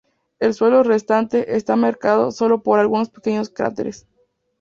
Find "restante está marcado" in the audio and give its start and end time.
0.81-2.31